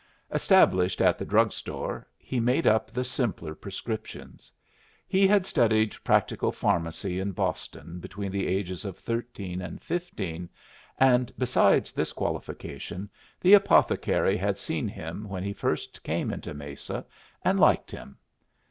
[0.31, 4.51] Established at the drug store, he made up the simpler prescriptions.
[5.07, 10.49] He had studied practical pharmacy in Boston between the ages of thirteen and fifteen,
[10.97, 17.05] and, besides this qualification, the apothecary had seen him when he first came into Mesa,
[17.43, 18.17] and liked him.